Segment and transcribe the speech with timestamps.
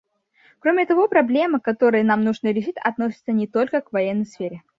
[0.57, 4.63] Кроме того, проблемы, которые нам нужно решить, относятся не только к военной сфере.